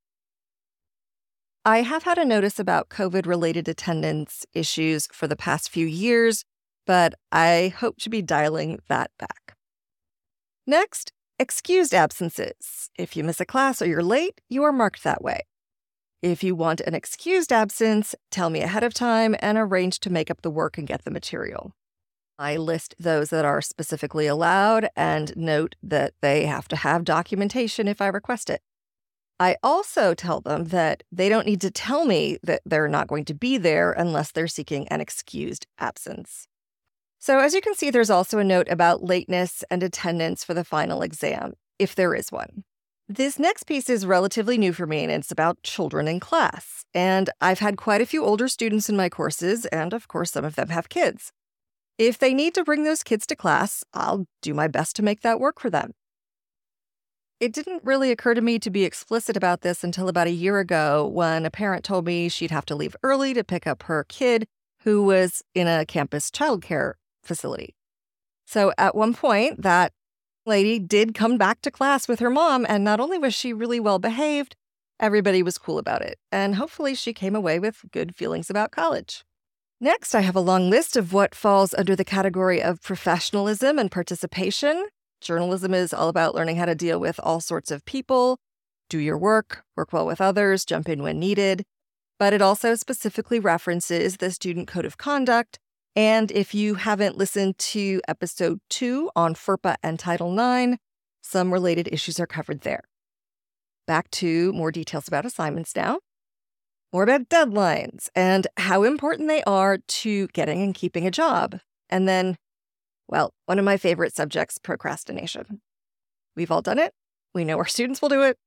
I 1.63 1.83
have 1.83 2.03
had 2.03 2.17
a 2.17 2.25
notice 2.25 2.59
about 2.59 2.89
COVID 2.89 3.25
related 3.25 3.69
attendance 3.69 4.45
issues 4.53 5.07
for 5.13 5.27
the 5.27 5.37
past 5.37 5.69
few 5.69 5.87
years, 5.87 6.43
but 6.85 7.13
I 7.31 7.73
hope 7.77 7.99
to 7.99 8.09
be 8.09 8.21
dialing 8.21 8.79
that 8.89 9.11
back. 9.17 9.55
Next, 10.67 11.13
excused 11.39 11.93
absences. 11.93 12.89
If 12.99 13.15
you 13.15 13.23
miss 13.23 13.39
a 13.39 13.45
class 13.45 13.81
or 13.81 13.85
you're 13.85 14.03
late, 14.03 14.41
you 14.49 14.61
are 14.63 14.73
marked 14.73 15.05
that 15.05 15.23
way. 15.23 15.39
If 16.21 16.43
you 16.43 16.53
want 16.53 16.81
an 16.81 16.95
excused 16.95 17.53
absence, 17.53 18.13
tell 18.29 18.50
me 18.50 18.60
ahead 18.60 18.83
of 18.83 18.93
time 18.93 19.38
and 19.39 19.57
arrange 19.57 20.01
to 20.01 20.10
make 20.10 20.29
up 20.29 20.41
the 20.41 20.51
work 20.51 20.77
and 20.77 20.86
get 20.86 21.05
the 21.05 21.12
material. 21.12 21.71
I 22.38 22.58
list 22.58 22.96
those 23.00 23.30
that 23.30 23.46
are 23.46 23.62
specifically 23.62 24.27
allowed 24.27 24.89
and 24.96 25.36
note 25.36 25.75
that 25.82 26.13
they 26.22 26.46
have 26.46 26.68
to 26.70 26.75
have 26.75 27.04
documentation 27.04 27.88
if 27.88 28.01
I 28.01 28.08
request 28.08 28.50
it. 28.50 28.62
I 29.39 29.58
also 29.62 30.13
tell 30.13 30.39
them 30.39 30.65
that 30.65 31.04
they 31.12 31.27
don't 31.27 31.46
need 31.46 31.62
to 31.62 31.72
tell 31.72 32.06
me 32.06 32.38
that 32.44 32.62
they're 32.65 32.88
not 32.88 33.08
going 33.08 33.25
to 33.25 33.34
be 33.34 33.58
there 33.58 33.92
unless 33.92 34.32
they're 34.32 34.48
seeking 34.48 34.88
an 34.88 35.01
excused 35.01 35.68
absence. 35.77 36.48
So, 37.20 37.39
as 37.39 37.54
you 37.54 37.62
can 37.62 37.75
see, 37.75 37.89
there's 37.89 38.10
also 38.10 38.38
a 38.38 38.44
note 38.44 38.68
about 38.70 39.04
lateness 39.04 39.63
and 39.70 39.84
attendance 39.84 40.44
for 40.44 40.54
the 40.54 40.63
final 40.63 41.01
exam, 41.01 41.54
if 41.80 41.96
there 41.96 42.15
is 42.15 42.32
one. 42.32 42.63
This 43.10 43.38
next 43.38 43.63
piece 43.63 43.89
is 43.89 44.06
relatively 44.06 44.58
new 44.58 44.74
for 44.74 44.88
me, 44.88 45.04
and 45.04 45.12
it's 45.12 45.32
about 45.32 45.63
children 45.63 46.08
in 46.08 46.20
class. 46.20 46.86
And 46.94 47.30
I've 47.42 47.60
had 47.60 47.77
quite 47.77 48.01
a 48.01 48.06
few 48.06 48.24
older 48.24 48.48
students 48.48 48.89
in 48.89 48.96
my 48.96 49.10
courses, 49.10 49.65
and 49.68 49.94
of 49.94 50.08
course, 50.08 50.32
some 50.32 50.46
of 50.46 50.56
them 50.56 50.70
have 50.70 50.88
kids. 50.88 51.32
If 51.97 52.17
they 52.17 52.33
need 52.33 52.53
to 52.55 52.63
bring 52.63 52.83
those 52.83 53.03
kids 53.03 53.25
to 53.27 53.35
class, 53.35 53.83
I'll 53.93 54.25
do 54.41 54.53
my 54.53 54.67
best 54.67 54.95
to 54.97 55.03
make 55.03 55.21
that 55.21 55.39
work 55.39 55.59
for 55.59 55.69
them. 55.69 55.93
It 57.39 57.53
didn't 57.53 57.83
really 57.83 58.11
occur 58.11 58.33
to 58.33 58.41
me 58.41 58.59
to 58.59 58.69
be 58.69 58.83
explicit 58.83 59.37
about 59.37 59.61
this 59.61 59.83
until 59.83 60.09
about 60.09 60.27
a 60.27 60.31
year 60.31 60.59
ago 60.59 61.07
when 61.07 61.45
a 61.45 61.51
parent 61.51 61.83
told 61.83 62.05
me 62.05 62.29
she'd 62.29 62.51
have 62.51 62.65
to 62.65 62.75
leave 62.75 62.95
early 63.03 63.33
to 63.33 63.43
pick 63.43 63.65
up 63.67 63.83
her 63.83 64.05
kid 64.07 64.45
who 64.83 65.03
was 65.03 65.41
in 65.53 65.67
a 65.67 65.85
campus 65.85 66.29
childcare 66.29 66.93
facility. 67.23 67.75
So 68.45 68.73
at 68.77 68.95
one 68.95 69.13
point, 69.13 69.61
that 69.63 69.91
lady 70.45 70.79
did 70.79 71.13
come 71.13 71.37
back 71.37 71.61
to 71.61 71.71
class 71.71 72.07
with 72.07 72.19
her 72.19 72.29
mom, 72.29 72.65
and 72.69 72.83
not 72.83 72.99
only 72.99 73.17
was 73.17 73.33
she 73.33 73.51
really 73.51 73.79
well 73.79 73.99
behaved, 73.99 74.55
everybody 74.99 75.41
was 75.41 75.57
cool 75.57 75.77
about 75.77 76.01
it. 76.01 76.19
And 76.31 76.55
hopefully, 76.55 76.93
she 76.93 77.13
came 77.13 77.35
away 77.35 77.57
with 77.57 77.85
good 77.91 78.15
feelings 78.15 78.49
about 78.49 78.71
college. 78.71 79.25
Next, 79.82 80.15
I 80.15 80.22
have 80.22 80.38
a 80.38 80.41
long 80.41 80.70
list 80.70 80.96
of 80.96 81.12
what 81.12 81.36
falls 81.36 81.74
under 81.74 81.98
the 81.98 82.05
category 82.05 82.63
of 82.63 82.82
professionalism 82.82 83.77
and 83.77 83.91
participation. 83.91 84.88
Journalism 85.20 85.74
is 85.74 85.94
all 85.94 86.08
about 86.08 86.34
learning 86.34 86.55
how 86.55 86.65
to 86.65 86.75
deal 86.75 86.98
with 86.98 87.20
all 87.22 87.41
sorts 87.41 87.72
of 87.72 87.84
people, 87.84 88.38
do 88.89 88.98
your 89.00 89.17
work, 89.17 89.65
work 89.75 89.91
well 89.91 90.05
with 90.05 90.22
others, 90.22 90.63
jump 90.63 90.88
in 90.88 91.03
when 91.03 91.20
needed. 91.20 91.65
But 92.17 92.32
it 92.32 92.41
also 92.41 92.75
specifically 92.75 93.38
references 93.38 94.15
the 94.17 94.32
Student 94.32 94.70
Code 94.70 94.86
of 94.86 94.98
Conduct. 94.98 95.60
And 95.94 96.32
if 96.32 96.55
you 96.55 96.75
haven't 96.75 97.17
listened 97.17 97.58
to 97.58 98.00
episode 98.08 98.60
two 98.70 99.10
on 99.13 99.36
FERPA 99.36 99.75
and 99.84 100.00
Title 100.00 100.32
IX, 100.39 100.77
some 101.22 101.51
related 101.51 101.89
issues 101.91 102.17
are 102.17 102.27
covered 102.27 102.62
there. 102.62 102.84
Back 103.88 104.10
to 104.12 104.53
more 104.53 104.72
details 104.72 105.10
about 105.10 105.25
assignments 105.25 105.75
now 105.75 106.00
more 106.94 107.04
about 107.04 107.30
deadlines 107.30 108.10
and 108.15 108.48
how 108.58 108.84
important 108.84 109.27
they 109.27 109.44
are 109.44 109.77
to 109.77 110.27
getting 110.27 110.62
and 110.62 110.74
keeping 110.74 111.06
a 111.06 111.12
job. 111.12 111.60
And 111.89 112.08
then 112.08 112.38
Well, 113.08 113.34
one 113.46 113.60
of 113.60 113.65
my 113.65 113.77
favorite 113.77 114.15
subjects, 114.15 114.58
procrastination. 114.58 115.62
We've 116.36 116.51
all 116.51 116.62
done 116.62 116.80
it. 116.80 116.94
We 117.34 117.46
know 117.46 117.58
our 117.58 117.65
students 117.68 118.01
will 118.01 118.10
do 118.10 118.24
it. 118.24 118.38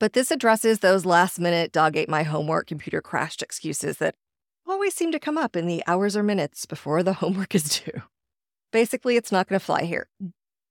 But 0.00 0.12
this 0.12 0.30
addresses 0.30 0.80
those 0.80 1.04
last 1.04 1.38
minute 1.38 1.72
dog 1.72 1.96
ate 1.96 2.08
my 2.08 2.22
homework, 2.24 2.66
computer 2.66 3.00
crashed 3.00 3.42
excuses 3.42 3.98
that 3.98 4.14
always 4.66 4.94
seem 4.94 5.12
to 5.12 5.20
come 5.20 5.38
up 5.38 5.56
in 5.56 5.66
the 5.66 5.82
hours 5.86 6.16
or 6.16 6.22
minutes 6.22 6.66
before 6.66 7.02
the 7.02 7.12
homework 7.22 7.54
is 7.54 7.80
due. 7.80 8.02
Basically, 8.72 9.16
it's 9.16 9.30
not 9.30 9.48
going 9.48 9.58
to 9.58 9.64
fly 9.64 9.84
here. 9.84 10.08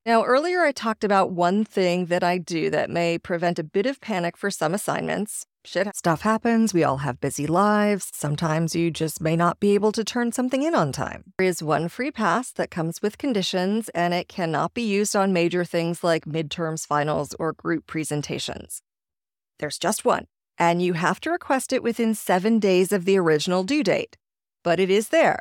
Now, 0.05 0.25
earlier 0.25 0.62
I 0.62 0.74
talked 0.74 1.05
about 1.05 1.31
one 1.31 1.63
thing 1.63 2.07
that 2.07 2.24
I 2.24 2.38
do 2.38 2.69
that 2.69 2.89
may 2.89 3.17
prevent 3.17 3.57
a 3.57 3.63
bit 3.63 3.86
of 3.86 4.01
panic 4.01 4.36
for 4.36 4.51
some 4.51 4.74
assignments. 4.74 5.45
Shit, 5.63 5.95
stuff 5.95 6.24
happens. 6.24 6.74
We 6.74 6.83
all 6.83 6.98
have 6.98 7.22
busy 7.22 7.48
lives. 7.48 8.12
Sometimes 8.13 8.75
you 8.75 8.91
just 8.91 9.22
may 9.22 9.38
not 9.38 9.62
be 9.62 9.74
able 9.75 9.93
to 9.93 10.03
turn 10.03 10.33
something 10.33 10.62
in 10.62 10.75
on 10.75 10.91
time. 10.91 11.31
There 11.38 11.48
is 11.48 11.63
one 11.63 11.88
free 11.88 12.12
pass 12.12 12.51
that 12.51 12.69
comes 12.69 13.01
with 13.01 13.17
conditions, 13.17 13.88
and 13.95 14.13
it 14.13 14.27
cannot 14.27 14.74
be 14.74 14.81
used 14.81 15.15
on 15.15 15.31
major 15.31 15.63
things 15.63 16.03
like 16.03 16.25
midterms, 16.25 16.86
finals, 16.86 17.33
or 17.39 17.53
group 17.53 17.88
presentations. 17.88 18.81
There's 19.60 19.77
just 19.77 20.03
one, 20.03 20.25
and 20.57 20.81
you 20.81 20.93
have 20.93 21.22
to 21.22 21.31
request 21.31 21.72
it 21.72 21.81
within 21.81 22.13
seven 22.13 22.60
days 22.60 22.91
of 22.91 23.05
the 23.05 23.17
original 23.17 23.63
due 23.63 23.83
date. 23.83 24.17
But 24.65 24.81
it 24.81 24.89
is 24.89 25.10
there. 25.10 25.39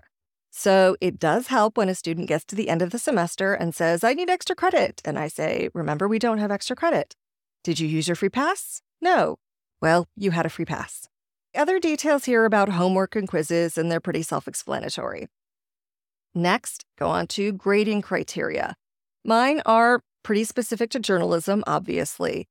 So 0.55 0.97
it 1.01 1.19
does 1.19 1.47
help 1.47 1.79
when 1.79 1.89
a 1.89 1.95
student 1.95 2.29
gets 2.29 2.45
to 2.45 2.55
the 2.55 2.69
end 2.69 2.83
of 2.83 2.91
the 2.91 2.99
semester 2.99 3.55
and 3.55 3.75
says, 3.75 4.05
I 4.05 4.13
need 4.13 4.29
extra 4.29 4.55
credit. 4.55 5.01
And 5.03 5.19
I 5.19 5.29
say, 5.29 5.71
Remember, 5.73 6.07
we 6.07 6.19
don't 6.19 6.39
have 6.39 6.51
extra 6.51 6.77
credit. 6.77 7.17
Did 7.65 7.81
you 7.81 7.89
use 7.89 8.07
your 8.07 8.17
free 8.17 8.29
pass? 8.29 8.83
No. 9.01 9.37
Well, 9.81 10.07
you 10.15 10.31
had 10.31 10.45
a 10.45 10.51
free 10.51 10.67
pass. 10.67 11.09
Other 11.57 11.81
details 11.81 12.27
here 12.27 12.45
about 12.45 12.69
homework 12.69 13.17
and 13.17 13.27
quizzes, 13.27 13.79
and 13.79 13.91
they're 13.91 14.01
pretty 14.01 14.23
self 14.23 14.47
explanatory. 14.47 15.29
Next, 16.35 16.85
go 16.99 17.09
on 17.09 17.27
to 17.29 17.53
grading 17.53 18.03
criteria. 18.03 18.75
Mine 19.25 19.63
are 19.65 20.01
pretty 20.23 20.45
specific 20.45 20.91
to 20.91 20.99
journalism, 20.99 21.65
obviously. 21.67 22.47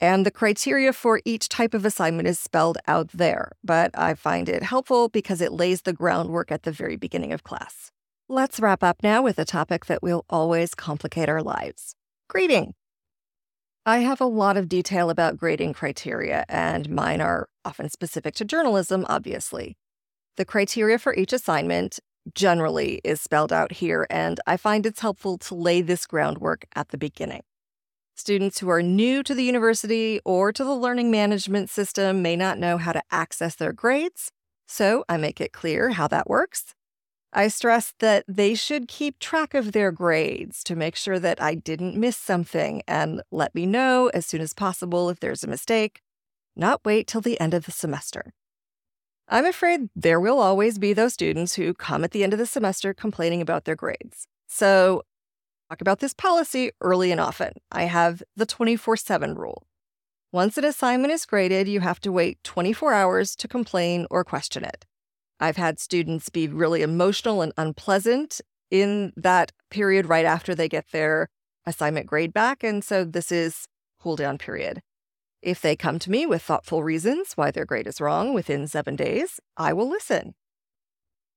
And 0.00 0.26
the 0.26 0.30
criteria 0.30 0.92
for 0.92 1.20
each 1.24 1.48
type 1.48 1.72
of 1.72 1.84
assignment 1.86 2.28
is 2.28 2.38
spelled 2.38 2.76
out 2.86 3.08
there, 3.12 3.52
but 3.64 3.90
I 3.98 4.14
find 4.14 4.48
it 4.48 4.62
helpful 4.62 5.08
because 5.08 5.40
it 5.40 5.52
lays 5.52 5.82
the 5.82 5.94
groundwork 5.94 6.52
at 6.52 6.64
the 6.64 6.72
very 6.72 6.96
beginning 6.96 7.32
of 7.32 7.44
class. 7.44 7.90
Let's 8.28 8.60
wrap 8.60 8.82
up 8.82 9.02
now 9.02 9.22
with 9.22 9.38
a 9.38 9.44
topic 9.44 9.86
that 9.86 10.02
will 10.02 10.24
always 10.28 10.74
complicate 10.74 11.28
our 11.28 11.42
lives 11.42 11.94
grading. 12.28 12.74
I 13.86 13.98
have 13.98 14.20
a 14.20 14.26
lot 14.26 14.56
of 14.56 14.68
detail 14.68 15.10
about 15.10 15.36
grading 15.36 15.74
criteria, 15.74 16.44
and 16.48 16.90
mine 16.90 17.20
are 17.20 17.48
often 17.64 17.88
specific 17.88 18.34
to 18.34 18.44
journalism, 18.44 19.06
obviously. 19.08 19.76
The 20.36 20.44
criteria 20.44 20.98
for 20.98 21.14
each 21.14 21.32
assignment 21.32 22.00
generally 22.34 23.00
is 23.04 23.20
spelled 23.20 23.52
out 23.52 23.74
here, 23.74 24.06
and 24.10 24.40
I 24.44 24.56
find 24.56 24.84
it's 24.84 25.00
helpful 25.00 25.38
to 25.38 25.54
lay 25.54 25.82
this 25.82 26.04
groundwork 26.04 26.66
at 26.74 26.88
the 26.88 26.98
beginning. 26.98 27.42
Students 28.18 28.60
who 28.60 28.70
are 28.70 28.82
new 28.82 29.22
to 29.22 29.34
the 29.34 29.44
university 29.44 30.22
or 30.24 30.50
to 30.50 30.64
the 30.64 30.74
learning 30.74 31.10
management 31.10 31.68
system 31.68 32.22
may 32.22 32.34
not 32.34 32.58
know 32.58 32.78
how 32.78 32.92
to 32.92 33.02
access 33.10 33.54
their 33.54 33.74
grades, 33.74 34.32
so 34.66 35.04
I 35.06 35.18
make 35.18 35.38
it 35.38 35.52
clear 35.52 35.90
how 35.90 36.08
that 36.08 36.26
works. 36.26 36.74
I 37.34 37.48
stress 37.48 37.92
that 37.98 38.24
they 38.26 38.54
should 38.54 38.88
keep 38.88 39.18
track 39.18 39.52
of 39.52 39.72
their 39.72 39.92
grades 39.92 40.64
to 40.64 40.74
make 40.74 40.96
sure 40.96 41.18
that 41.18 41.42
I 41.42 41.56
didn't 41.56 41.94
miss 41.94 42.16
something 42.16 42.80
and 42.88 43.20
let 43.30 43.54
me 43.54 43.66
know 43.66 44.10
as 44.14 44.24
soon 44.24 44.40
as 44.40 44.54
possible 44.54 45.10
if 45.10 45.20
there's 45.20 45.44
a 45.44 45.48
mistake, 45.48 46.00
not 46.56 46.86
wait 46.86 47.06
till 47.06 47.20
the 47.20 47.38
end 47.38 47.52
of 47.52 47.66
the 47.66 47.70
semester. 47.70 48.32
I'm 49.28 49.44
afraid 49.44 49.90
there 49.94 50.20
will 50.20 50.38
always 50.38 50.78
be 50.78 50.94
those 50.94 51.12
students 51.12 51.56
who 51.56 51.74
come 51.74 52.02
at 52.02 52.12
the 52.12 52.24
end 52.24 52.32
of 52.32 52.38
the 52.38 52.46
semester 52.46 52.94
complaining 52.94 53.42
about 53.42 53.66
their 53.66 53.76
grades. 53.76 54.26
So 54.46 55.02
talk 55.68 55.80
about 55.80 56.00
this 56.00 56.14
policy 56.14 56.70
early 56.80 57.10
and 57.10 57.20
often. 57.20 57.52
I 57.72 57.84
have 57.84 58.22
the 58.36 58.46
24 58.46 58.96
7 58.96 59.34
rule. 59.34 59.66
Once 60.32 60.58
an 60.58 60.64
assignment 60.64 61.12
is 61.12 61.24
graded, 61.24 61.68
you 61.68 61.80
have 61.80 62.00
to 62.00 62.12
wait 62.12 62.42
24 62.44 62.92
hours 62.92 63.36
to 63.36 63.48
complain 63.48 64.06
or 64.10 64.24
question 64.24 64.64
it. 64.64 64.84
I've 65.40 65.56
had 65.56 65.78
students 65.78 66.28
be 66.28 66.48
really 66.48 66.82
emotional 66.82 67.42
and 67.42 67.52
unpleasant 67.56 68.40
in 68.70 69.12
that 69.16 69.52
period 69.70 70.06
right 70.06 70.24
after 70.24 70.54
they 70.54 70.68
get 70.68 70.86
their 70.92 71.28
assignment 71.64 72.06
grade 72.06 72.32
back. 72.32 72.62
And 72.62 72.82
so 72.82 73.04
this 73.04 73.30
is 73.30 73.66
cool 74.00 74.16
down 74.16 74.38
period. 74.38 74.80
If 75.42 75.60
they 75.60 75.76
come 75.76 75.98
to 76.00 76.10
me 76.10 76.26
with 76.26 76.42
thoughtful 76.42 76.82
reasons 76.82 77.32
why 77.34 77.50
their 77.50 77.64
grade 77.64 77.86
is 77.86 78.00
wrong 78.00 78.34
within 78.34 78.66
seven 78.66 78.96
days, 78.96 79.38
I 79.56 79.72
will 79.72 79.88
listen. 79.88 80.34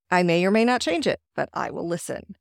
I 0.09 0.23
may 0.23 0.45
or 0.45 0.51
may 0.51 0.65
not 0.65 0.81
change 0.81 1.05
it, 1.05 1.19
but 1.35 1.49
I 1.53 1.69
will 1.69 1.87
listen. 1.87 2.35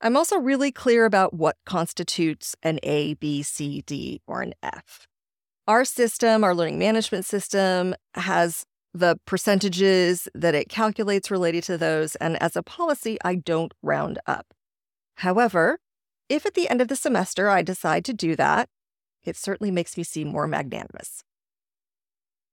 I'm 0.00 0.16
also 0.16 0.38
really 0.38 0.70
clear 0.70 1.04
about 1.06 1.32
what 1.32 1.56
constitutes 1.64 2.54
an 2.62 2.78
A, 2.82 3.14
B, 3.14 3.42
C, 3.42 3.82
D, 3.82 4.20
or 4.26 4.42
an 4.42 4.52
F. 4.62 5.06
Our 5.66 5.84
system, 5.84 6.44
our 6.44 6.54
learning 6.54 6.78
management 6.78 7.24
system, 7.24 7.94
has 8.14 8.66
the 8.92 9.18
percentages 9.26 10.28
that 10.34 10.54
it 10.54 10.68
calculates 10.68 11.30
related 11.30 11.64
to 11.64 11.78
those, 11.78 12.14
and 12.16 12.40
as 12.42 12.56
a 12.56 12.62
policy, 12.62 13.18
I 13.24 13.36
don't 13.36 13.72
round 13.82 14.18
up. 14.26 14.46
However, 15.16 15.78
if 16.28 16.44
at 16.46 16.54
the 16.54 16.68
end 16.68 16.80
of 16.80 16.88
the 16.88 16.96
semester 16.96 17.48
I 17.48 17.62
decide 17.62 18.04
to 18.06 18.12
do 18.12 18.36
that, 18.36 18.68
it 19.24 19.36
certainly 19.36 19.70
makes 19.70 19.96
me 19.96 20.04
seem 20.04 20.28
more 20.28 20.46
magnanimous. 20.46 21.24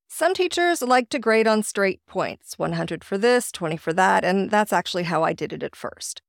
Some 0.08 0.34
teachers 0.34 0.82
like 0.82 1.10
to 1.10 1.20
grade 1.20 1.48
on 1.48 1.64
straight 1.64 2.02
points 2.06 2.58
100 2.58 3.04
for 3.04 3.18
this, 3.18 3.52
20 3.52 3.78
for 3.78 3.94
that, 3.94 4.24
and 4.24 4.50
that's 4.50 4.74
actually 4.74 5.04
how 5.04 5.24
I 5.24 5.34
did 5.34 5.54
it 5.54 5.64
at 5.64 5.76
first. 5.76 6.22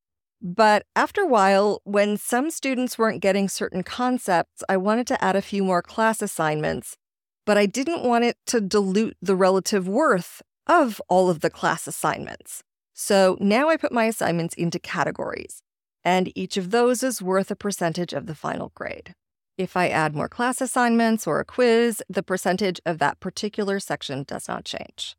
But 0.47 0.85
after 0.95 1.23
a 1.23 1.27
while, 1.27 1.81
when 1.85 2.19
some 2.19 2.51
students 2.51 2.99
weren't 2.99 3.23
getting 3.23 3.49
certain 3.49 3.83
concepts, 3.83 4.63
I 4.69 4.77
wanted 4.77 5.07
to 5.07 5.25
add 5.25 5.37
a 5.37 5.43
few 5.43 5.65
more 5.65 5.81
class 5.81 6.21
assignments, 6.21 6.99
but 7.47 7.57
I 7.57 7.65
didn't 7.65 8.05
want 8.05 8.25
it 8.25 8.37
to 8.49 8.61
dilute 8.61 9.17
the 9.23 9.37
relative 9.37 9.89
worth 9.89 10.43
of 10.67 11.01
all 11.09 11.31
of 11.31 11.41
the 11.41 11.49
class 11.49 11.87
assignments. 11.87 12.63
So 12.93 13.39
now 13.41 13.71
I 13.71 13.79
put 13.79 13.91
my 13.91 14.05
assignments 14.05 14.55
into 14.55 14.79
categories, 14.79 15.63
and 16.05 16.31
each 16.37 16.59
of 16.59 16.73
those 16.73 17.03
is 17.03 17.23
worth 17.23 17.51
a 17.51 17.57
percentage 17.57 18.13
of 18.13 18.27
the 18.27 18.35
final 18.35 18.71
grade. 18.75 19.15
If 19.57 19.79
I 19.79 19.89
add 19.89 20.15
more 20.15 20.29
class 20.29 20.61
assignments 20.61 21.27
or 21.27 21.41
a 21.41 21.45
quiz, 21.47 22.03
the 22.11 22.23
percentage 22.23 22.83
of 22.85 22.99
that 22.99 23.19
particular 23.19 23.81
section 23.81 24.25
does 24.25 24.47
not 24.47 24.67
change. 24.67 25.17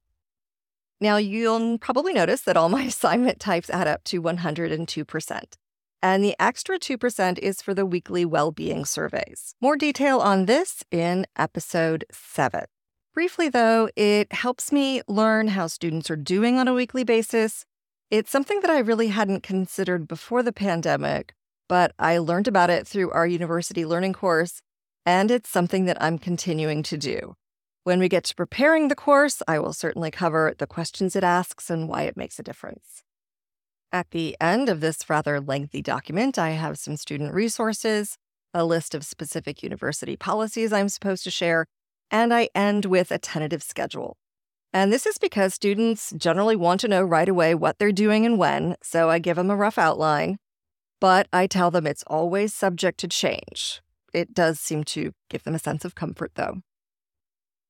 Now, 1.02 1.18
you'll 1.18 1.78
probably 1.78 2.14
notice 2.14 2.42
that 2.42 2.58
all 2.58 2.70
my 2.70 2.84
assignment 2.94 3.40
types 3.40 3.70
add 3.70 3.88
up 3.88 4.04
to 4.06 4.22
102%. 4.22 5.44
And 6.02 6.24
the 6.24 6.36
extra 6.40 6.78
2% 6.78 7.40
is 7.40 7.62
for 7.62 7.74
the 7.74 7.86
weekly 7.86 8.26
well 8.26 8.52
being 8.52 8.86
surveys. 8.86 9.56
More 9.60 9.76
detail 9.76 10.20
on 10.20 10.46
this 10.46 10.84
in 10.92 11.26
episode 11.38 12.06
7. 12.12 12.66
Briefly, 13.14 13.50
though, 13.50 13.90
it 13.96 14.32
helps 14.34 14.72
me 14.72 15.02
learn 15.08 15.48
how 15.48 15.68
students 15.68 16.12
are 16.12 16.18
doing 16.18 16.60
on 16.60 16.68
a 16.68 16.74
weekly 16.74 17.04
basis. 17.04 17.66
It's 18.12 18.30
something 18.30 18.60
that 18.60 18.70
I 18.70 18.80
really 18.80 19.08
hadn't 19.08 19.42
considered 19.42 20.08
before 20.08 20.44
the 20.44 20.54
pandemic, 20.54 21.34
but 21.68 21.94
I 21.98 22.18
learned 22.18 22.48
about 22.48 22.70
it 22.70 22.86
through 22.86 23.12
our 23.12 23.26
university 23.26 23.86
learning 23.86 24.14
course, 24.14 24.62
and 25.06 25.32
it's 25.32 25.50
something 25.50 25.86
that 25.86 26.02
I'm 26.02 26.20
continuing 26.20 26.84
to 26.84 26.98
do. 26.98 27.36
When 27.86 28.00
we 28.00 28.10
get 28.10 28.24
to 28.24 28.36
preparing 28.36 28.88
the 28.88 28.96
course, 28.96 29.44
I 29.48 29.60
will 29.60 29.72
certainly 29.72 30.10
cover 30.10 30.56
the 30.58 30.66
questions 30.66 31.16
it 31.16 31.24
asks 31.24 31.70
and 31.70 31.88
why 31.88 32.02
it 32.02 32.18
makes 32.18 32.40
a 32.40 32.44
difference. 32.44 33.04
At 33.92 34.10
the 34.10 34.36
end 34.42 34.70
of 34.70 34.82
this 34.82 35.08
rather 35.08 35.40
lengthy 35.40 35.84
document, 35.84 36.40
I 36.40 36.50
have 36.50 36.80
some 36.80 36.98
student 36.98 37.32
resources, 37.32 38.18
a 38.56 38.66
list 38.66 38.96
of 38.96 39.06
specific 39.06 39.62
university 39.62 40.18
policies 40.18 40.74
I'm 40.74 40.90
supposed 40.90 41.24
to 41.26 41.30
share, 41.30 41.68
and 42.10 42.34
I 42.34 42.50
end 42.56 42.86
with 42.86 43.12
a 43.12 43.20
tentative 43.20 43.62
schedule. 43.62 44.18
And 44.74 44.92
this 44.92 45.06
is 45.06 45.20
because 45.20 45.54
students 45.54 46.12
generally 46.18 46.56
want 46.56 46.82
to 46.82 46.88
know 46.88 47.04
right 47.04 47.30
away 47.30 47.54
what 47.54 47.78
they're 47.78 47.92
doing 47.92 48.26
and 48.26 48.40
when, 48.40 48.78
so 48.82 49.12
I 49.12 49.20
give 49.20 49.38
them 49.38 49.52
a 49.52 49.56
rough 49.56 49.78
outline. 49.78 50.38
But 51.00 51.28
I 51.32 51.46
tell 51.46 51.70
them 51.70 51.86
it's 51.86 52.04
always 52.08 52.52
subject 52.52 53.00
to 53.02 53.08
change. 53.08 53.84
It 54.12 54.34
does 54.34 54.60
seem 54.60 54.86
to 54.86 55.12
give 55.30 55.44
them 55.44 55.54
a 55.54 55.60
sense 55.60 55.86
of 55.86 55.94
comfort, 55.94 56.32
though. 56.34 56.62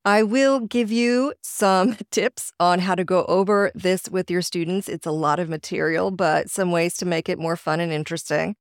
I 0.05 0.21
will 0.21 0.59
give 0.59 0.91
you 0.91 1.33
some 1.41 1.97
tips 2.11 2.53
on 2.59 2.79
how 2.79 2.93
to 2.93 3.03
go 3.03 3.25
over 3.25 3.71
this 3.73 4.07
with 4.07 4.29
your 4.29 4.43
students. 4.43 4.87
It's 4.87 5.07
a 5.07 5.11
lot 5.11 5.39
of 5.39 5.49
material, 5.49 6.11
but 6.11 6.51
some 6.51 6.71
ways 6.71 6.95
to 6.97 7.05
make 7.05 7.27
it 7.27 7.39
more 7.39 7.55
fun 7.55 7.79
and 7.79 7.91
interesting. 7.91 8.55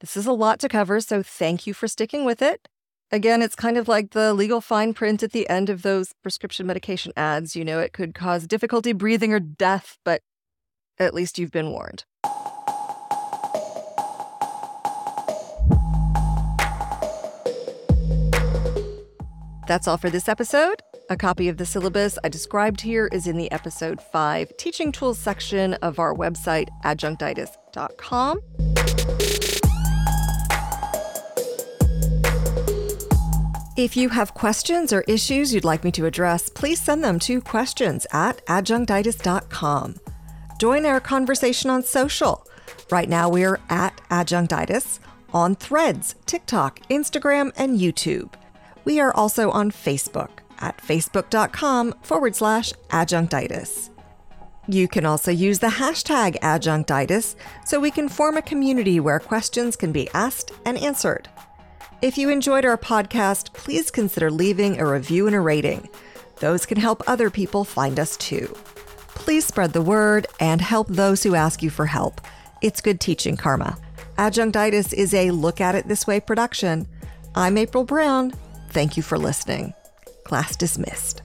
This 0.00 0.16
is 0.16 0.26
a 0.26 0.32
lot 0.32 0.60
to 0.60 0.68
cover, 0.68 1.00
so 1.00 1.20
thank 1.20 1.66
you 1.66 1.74
for 1.74 1.88
sticking 1.88 2.24
with 2.24 2.40
it. 2.40 2.68
Again, 3.10 3.42
it's 3.42 3.56
kind 3.56 3.76
of 3.76 3.88
like 3.88 4.10
the 4.10 4.32
legal 4.32 4.60
fine 4.60 4.94
print 4.94 5.22
at 5.24 5.32
the 5.32 5.48
end 5.48 5.68
of 5.68 5.82
those 5.82 6.12
prescription 6.22 6.66
medication 6.66 7.12
ads. 7.16 7.56
You 7.56 7.64
know, 7.64 7.80
it 7.80 7.92
could 7.92 8.14
cause 8.14 8.46
difficulty 8.46 8.92
breathing 8.92 9.32
or 9.32 9.40
death, 9.40 9.98
but 10.04 10.22
at 10.98 11.12
least 11.12 11.40
you've 11.40 11.50
been 11.50 11.70
warned. 11.70 12.04
That's 19.66 19.88
all 19.88 19.96
for 19.96 20.10
this 20.10 20.28
episode. 20.28 20.82
A 21.10 21.16
copy 21.16 21.48
of 21.48 21.58
the 21.58 21.66
syllabus 21.66 22.18
I 22.24 22.30
described 22.30 22.80
here 22.80 23.08
is 23.12 23.26
in 23.26 23.36
the 23.36 23.52
episode 23.52 24.00
5 24.00 24.56
teaching 24.56 24.90
tools 24.90 25.18
section 25.18 25.74
of 25.74 25.98
our 25.98 26.14
website, 26.14 26.68
adjunctitis 26.84 27.24
adjunctitis.com. 27.74 28.40
If 33.76 33.96
you 33.96 34.08
have 34.10 34.34
questions 34.34 34.92
or 34.92 35.02
issues 35.02 35.52
you'd 35.52 35.64
like 35.64 35.82
me 35.82 35.90
to 35.92 36.06
address, 36.06 36.48
please 36.48 36.80
send 36.80 37.02
them 37.02 37.18
to 37.20 37.40
questions 37.40 38.06
at 38.12 38.44
adjunctitis.com. 38.46 39.96
Join 40.60 40.86
our 40.86 41.00
conversation 41.00 41.70
on 41.70 41.82
social. 41.82 42.46
Right 42.90 43.08
now, 43.08 43.28
we're 43.28 43.58
at 43.68 44.00
Adjunctitis 44.10 45.00
on 45.32 45.56
Threads, 45.56 46.14
TikTok, 46.26 46.78
Instagram, 46.88 47.52
and 47.56 47.80
YouTube. 47.80 48.32
We 48.84 49.00
are 49.00 49.14
also 49.14 49.50
on 49.50 49.70
Facebook 49.70 50.30
at 50.58 50.78
facebook.com 50.78 51.94
forward 52.02 52.36
slash 52.36 52.72
adjunctitis. 52.90 53.90
You 54.66 54.88
can 54.88 55.04
also 55.04 55.30
use 55.30 55.58
the 55.58 55.66
hashtag 55.66 56.38
adjunctitis 56.40 57.34
so 57.66 57.78
we 57.78 57.90
can 57.90 58.08
form 58.08 58.36
a 58.36 58.42
community 58.42 58.98
where 58.98 59.18
questions 59.18 59.76
can 59.76 59.92
be 59.92 60.08
asked 60.14 60.52
and 60.64 60.78
answered. 60.78 61.28
If 62.00 62.16
you 62.16 62.30
enjoyed 62.30 62.64
our 62.64 62.78
podcast, 62.78 63.52
please 63.52 63.90
consider 63.90 64.30
leaving 64.30 64.80
a 64.80 64.86
review 64.86 65.26
and 65.26 65.36
a 65.36 65.40
rating. 65.40 65.88
Those 66.40 66.66
can 66.66 66.78
help 66.78 67.02
other 67.06 67.30
people 67.30 67.64
find 67.64 68.00
us 68.00 68.16
too. 68.16 68.54
Please 69.08 69.46
spread 69.46 69.72
the 69.72 69.82
word 69.82 70.26
and 70.40 70.60
help 70.60 70.88
those 70.88 71.22
who 71.22 71.34
ask 71.34 71.62
you 71.62 71.70
for 71.70 71.86
help. 71.86 72.20
It's 72.62 72.80
good 72.80 73.00
teaching 73.00 73.36
karma. 73.36 73.78
Adjunctitis 74.18 74.92
is 74.92 75.14
a 75.14 75.30
Look 75.30 75.60
at 75.60 75.74
It 75.74 75.88
This 75.88 76.06
Way 76.06 76.20
production. 76.20 76.88
I'm 77.34 77.58
April 77.58 77.84
Brown. 77.84 78.32
Thank 78.74 78.96
you 78.96 79.04
for 79.04 79.16
listening. 79.16 79.72
Class 80.24 80.56
dismissed. 80.56 81.22